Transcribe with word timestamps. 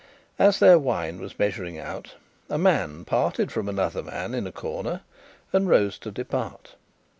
As 0.39 0.57
their 0.57 0.79
wine 0.79 1.19
was 1.21 1.37
measuring 1.37 1.77
out, 1.77 2.15
a 2.49 2.57
man 2.57 3.05
parted 3.05 3.51
from 3.51 3.69
another 3.69 4.01
man 4.01 4.33
in 4.33 4.47
a 4.47 4.51
corner, 4.51 5.01
and 5.53 5.69
rose 5.69 5.99
to 5.99 6.09
depart. 6.09 6.73